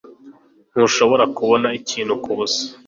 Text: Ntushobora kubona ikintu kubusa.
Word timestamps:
Ntushobora 0.71 1.23
kubona 1.37 1.67
ikintu 1.79 2.13
kubusa. 2.23 2.61